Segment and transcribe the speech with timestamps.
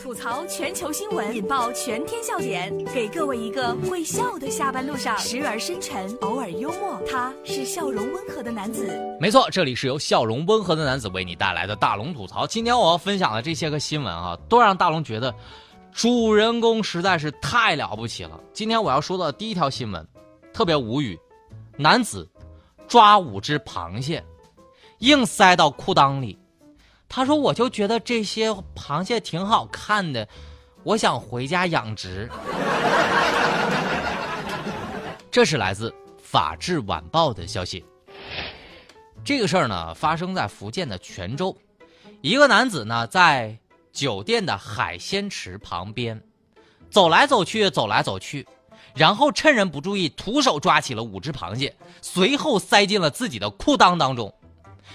[0.00, 8.88] 吐槽全球新闻，引爆全天笑点，给各位一个会笑的下班路上，时而深沉，偶尔幽默，他是笑容温和的男子。
[9.20, 12.46] 没错，这里是由笑容温和的男子为你带来的大龙吐槽。
[12.46, 15.34] 今天我要分享的这些个新闻啊，都让大龙觉得
[15.92, 18.40] 主人公实在是太了不起了。
[18.52, 20.06] 今天我要说的第一条新闻，
[20.52, 21.18] 特别无语，
[21.76, 22.28] 男子
[22.86, 24.24] 抓五只螃蟹，
[24.98, 26.38] 硬塞到裤裆里。
[27.08, 30.28] 他说：“我就觉得这些螃蟹挺好看的，
[30.82, 32.28] 我想回家养殖。
[35.30, 35.90] ”这是来自
[36.22, 37.84] 《法制晚报》的消息。
[39.24, 41.56] 这个事儿呢，发生在福建的泉州，
[42.20, 43.56] 一个男子呢在
[43.92, 46.20] 酒店的海鲜池旁边
[46.90, 48.46] 走来走去，走来走去，
[48.94, 54.32] 然后趁人不注意，徒手抓起了五只螃蟹，随后塞进了自己的裤裆当中。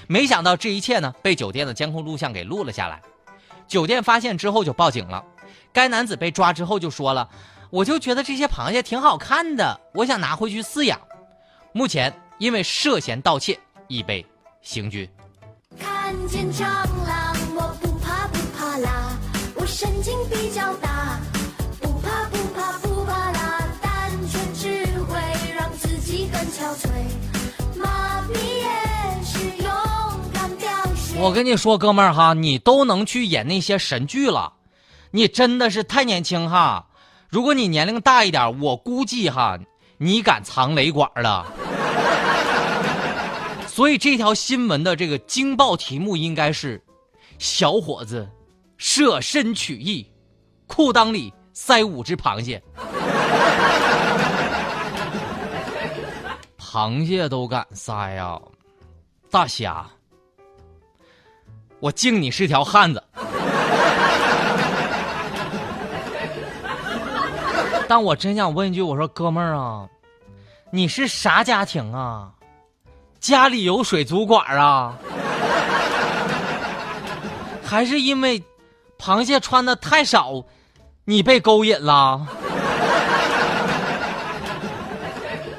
[0.08, 3.02] 没想到这一切呢，被酒店的监控录像给录了下来。
[3.68, 5.24] 酒店发现之后就报警了。
[5.72, 7.30] 该男子被抓之后就说了
[7.72, 11.00] ：“我就觉得这些螃蟹挺好看的，我想拿回去饲养。”
[11.74, 14.26] 目前因为涉嫌盗窃，已被
[14.62, 15.10] 刑拘。
[15.80, 16.66] 看见蟑
[17.08, 19.18] 螂，我不怕不怕啦，
[19.56, 20.91] 我神经比较大，
[31.24, 34.52] 我跟你说，哥们儿哈，你都能去演那些神剧了，
[35.12, 36.88] 你真的是太年轻哈。
[37.30, 39.56] 如果你年龄大一点，我估计哈，
[40.00, 41.46] 你敢藏雷管了。
[43.68, 46.84] 所以这条新闻的这个惊爆题目应该是：
[47.38, 48.28] 小伙子
[48.78, 50.04] 舍身取义，
[50.66, 52.60] 裤裆里塞五只螃蟹，
[56.58, 58.42] 螃蟹都敢塞呀，
[59.30, 59.86] 大虾。
[61.82, 63.04] 我敬你是条汉子，
[67.88, 69.88] 但我真想问一句，我说哥们儿啊，
[70.70, 72.30] 你是啥家庭啊？
[73.20, 74.94] 家里有水族馆啊？
[77.66, 78.44] 还是因为
[79.00, 80.44] 螃蟹穿的太少，
[81.06, 82.28] 你被勾引了？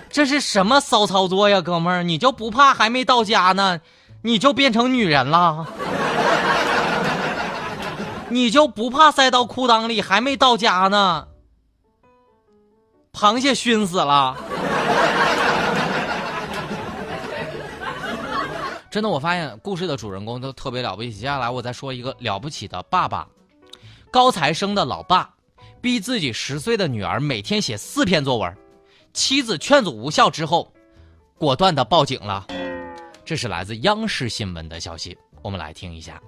[0.08, 2.04] 这是什么骚操作呀，哥们儿？
[2.04, 3.80] 你就不怕还没到家呢，
[4.22, 5.66] 你就变成女人了？
[8.32, 11.28] 你就不怕塞到裤裆里还没到家呢？
[13.12, 14.37] 螃蟹熏死了！
[18.91, 21.12] 真的，我发现故事的主人公都特别了不起。
[21.12, 23.26] 接下来我再说一个了不起的爸爸，
[24.10, 25.34] 高材生的老爸，
[25.81, 28.56] 逼自己十岁的女儿每天写四篇作文，
[29.12, 30.72] 妻子劝阻无效之后，
[31.38, 32.47] 果断的报警了。
[33.25, 36.20] 这是来自央视新闻的消息，我们来听一下。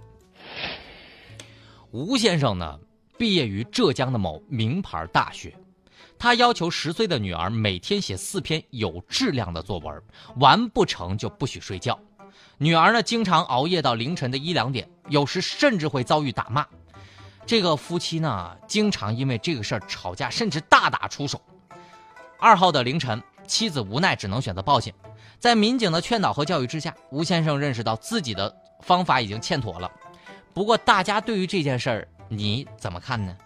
[1.94, 2.76] 吴先生呢，
[3.16, 5.54] 毕业于浙江的某名牌大学，
[6.18, 10.02] 他要求十岁的女儿每天写四篇有质量的作文，
[10.38, 11.96] 完不成就不许睡觉。
[12.58, 16.66] 女儿呢，经常熬夜到凌晨的一两点，有时甚至会遭遇打骂。
[17.46, 21.40] 这个夫妻呢，经常因为这个事儿吵架，甚至大打出手。
[22.40, 24.92] 二号的凌晨，妻子无奈只能选择报警。
[25.38, 29.88] 在民警的劝导和教育之下，吴先生认识到自己的方法已经欠妥了。
[30.54, 33.36] 不过，大家对于这件事儿，你怎么看呢？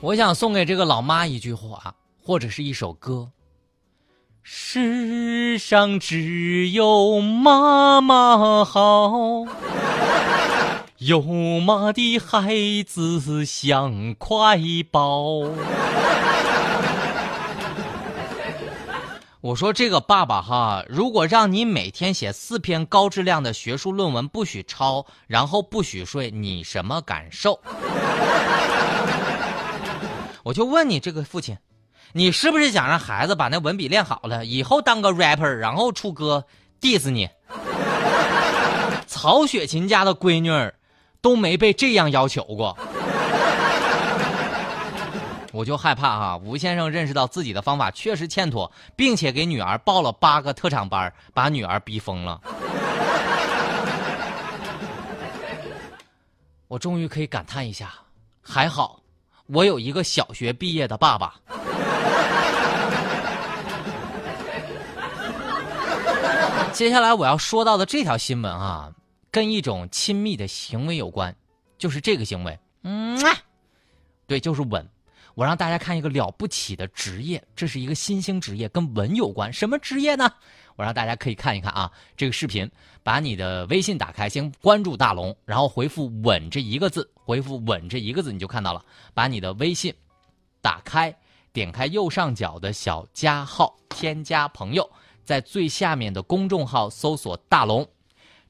[0.00, 3.30] 我想送给这个老妈一句话，或者是一首歌。
[4.42, 9.44] 世上只有妈妈好，
[10.98, 11.20] 有
[11.60, 12.54] 妈的孩
[12.86, 14.58] 子像块
[14.90, 15.42] 宝。
[19.40, 27.60] 我说这个爸爸哈，如果让你每天写四篇高质量的学术论文，不许抄，然后不许睡，你什么感受？
[30.42, 31.56] 我就问你这个父亲。
[32.12, 36.44] 你是不是想让孩子把那文笔练好了，以后当个 rapper，然后出歌
[36.80, 37.28] diss 你？
[39.06, 40.74] 曹雪芹家的闺女儿
[41.20, 42.76] 都没被这样要求过，
[45.52, 46.36] 我就害怕哈。
[46.36, 52.40] 吴先生认识到自己的方法确实欠妥，并且给女儿报了八个特长班，把女儿逼疯了。
[56.68, 57.92] 我终于可以感叹一下，
[58.42, 59.00] 还好
[59.46, 61.34] 我有一个小学毕业的爸爸。
[66.78, 68.94] 接下来我要说到的这条新闻啊，
[69.32, 71.34] 跟一种亲密的行为有关，
[71.76, 73.18] 就是这个行为，嗯，
[74.28, 74.88] 对，就是吻。
[75.34, 79.52] 我让大家看一个了不起的职业，这是一个新兴职业，跟吻有关。
[79.52, 80.32] 什么职业呢？
[80.76, 82.70] 我让大家可以看一看啊，这个视频，
[83.02, 88.84] 把你的微信打开，先关注大龙，然后回复“吻”这一个字，回复“吻”这一个字，你就看到了。
[89.12, 89.92] 把你的微信
[90.62, 91.12] 打开，
[91.52, 94.88] 点开右上角的小加号，添加朋友，
[95.28, 97.86] 在最下面的公众号搜索“大龙”，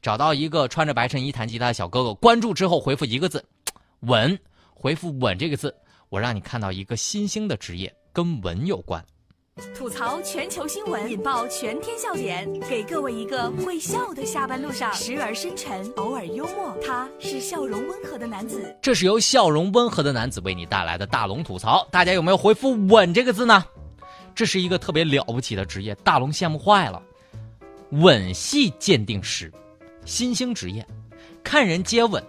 [0.01, 3.45] 找到一个穿着白衬衣弹吉他的小哥哥，关注之后回复一个字
[4.07, 4.39] “稳”，
[4.73, 5.75] 回复“稳”这个字。
[6.09, 9.05] 我让你看到一个新兴的职业，跟稳有关。
[9.77, 16.73] 吐槽全球新闻，引爆全天笑点，给各位一个会笑的下班路上，时而深沉，偶尔幽默。
[16.81, 18.73] 他是笑容温和的男子。
[18.81, 21.85] 这是由笑容温和的男子为你带来的大龙吐槽。
[21.91, 23.65] 大家有没有回复“吻”这个字呢？
[24.39, 27.03] 这是一个特别了不起的职业，大龙羡慕坏了。
[27.91, 29.53] 吻戏鉴定师，
[30.05, 30.87] 新兴职业，
[31.43, 32.25] 看人接吻，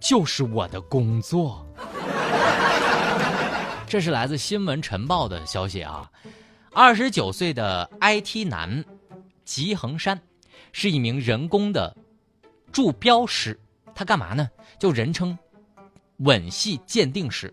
[0.00, 1.62] 就是我的工作。
[3.86, 6.10] 这是来自《新闻晨报》的消息啊！
[6.72, 8.82] 二十九岁的 IT 男
[9.44, 10.18] 吉恒山
[10.72, 11.94] 是一名人工的
[12.72, 13.60] 助标师，
[13.94, 14.48] 他干嘛呢？
[14.78, 15.38] 就人称
[16.20, 17.52] 吻戏鉴定师。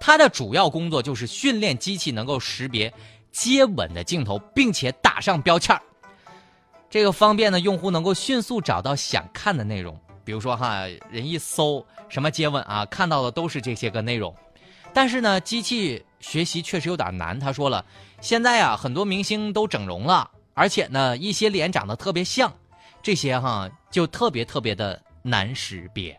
[0.00, 2.92] 他的主要工作就是训练机器能够识别
[3.36, 5.78] 接吻的镜头，并且打上标签
[6.88, 9.94] 这个方便呢，用户能够迅速找到想看的内容。
[10.24, 14.34] 比如说哈，人一搜什么接吻啊，看到的都是这些个内容。
[14.94, 17.38] 但是呢，机器学习确实有点难。
[17.38, 17.84] 他说了，
[18.22, 22.50] 现在啊，很多明星都整容了，而且呢，一些脸长得特别像，
[23.02, 26.18] 这些哈就特别特别的难识别。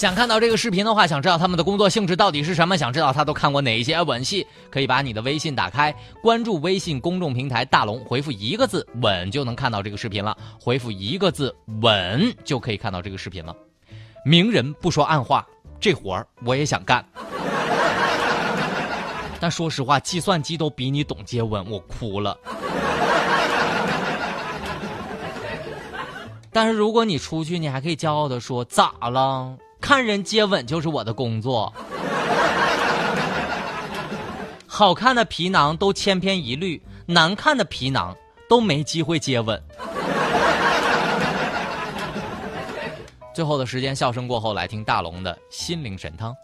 [0.00, 2.74] 想看到这个视频的话，想知道他们的工作性质到底是什么？
[2.74, 4.46] 想知道他都看过哪一些吻戏？
[4.70, 10.34] 可以把你的微信打开，关注微信公众平台“大龙”，回复一个字“吻”就能看到这个视频了。
[10.58, 13.54] 回复一个字“吻”就可以看到这个视频了。
[14.24, 15.46] 明人不说暗话，
[15.78, 17.04] 这活儿我也想干。
[19.38, 22.34] 但说实话，计算机都比你懂接吻，我哭了。
[26.50, 31.72] 但是如果你出去，你还可以骄傲的说：“咋了？”看人接吻就是我的工作，
[34.66, 38.16] 好看的皮囊都千篇一律，难看的皮囊
[38.48, 39.60] 都没机会接吻。
[43.34, 46.36] 最后的时间，笑声过后，来听大龙的心灵神汤。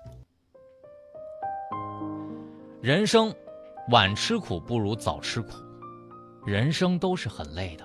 [2.81, 3.35] 人生，
[3.91, 5.53] 晚吃苦不如早吃苦，
[6.45, 7.85] 人生都是很累的，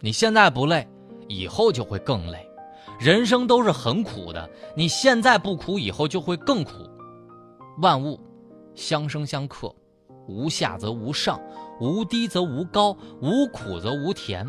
[0.00, 0.88] 你现在不累，
[1.28, 2.47] 以后就会更累。
[2.98, 6.72] 人生都是很苦的，你现在不苦，以后就会更苦。
[7.80, 8.18] 万物
[8.74, 9.72] 相生相克，
[10.26, 11.40] 无下则无上，
[11.80, 14.44] 无低则无高，无苦则无甜。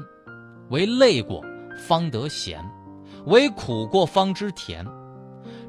[0.70, 1.44] 唯累过
[1.88, 2.60] 方得闲，
[3.26, 4.86] 唯苦过方知甜。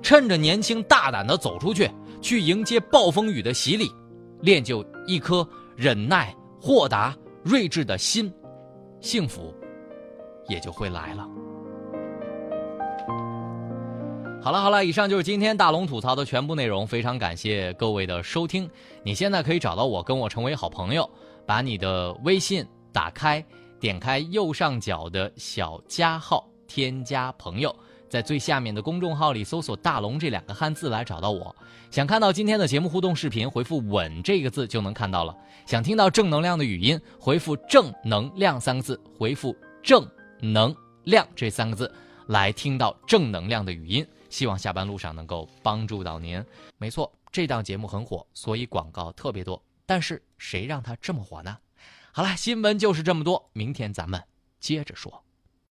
[0.03, 1.91] 趁着年轻，大胆的走出去，
[2.23, 3.91] 去迎接暴风雨的洗礼，
[4.41, 8.33] 练就一颗忍耐、豁达、睿智的心，
[9.01, 9.55] 幸福
[10.49, 11.29] 也就会来了。
[14.43, 16.87] 好了好了，以上就是今天大龙吐槽的全部内容。
[16.87, 18.69] 非常感谢各位的收听。
[19.03, 21.09] 你现在可以找到我，跟我成为好朋友。
[21.45, 23.45] 把你的微信打开，
[23.79, 27.75] 点开右上角的小加号，添加朋友，
[28.09, 31.55] 在最下面的公众号里搜索“大龙”这两个汉字来找到我。
[31.91, 35.37] 想看到今天的节目互动视频，回复“稳”这个字就能看到了。
[35.67, 40.03] 想听到正能量的语音，回复“正能量”三个字，回复“正
[40.41, 41.93] 能量”这三个字
[42.27, 44.07] 来听到正能量的语音。
[44.31, 46.43] 希望下班路上能够帮助到您。
[46.79, 49.63] 没错，这档节目很火，所以广告特别多。
[49.85, 51.59] 但是谁让它这么火呢？
[52.13, 54.23] 好了，新闻就是这么多，明天咱们
[54.59, 55.23] 接着说。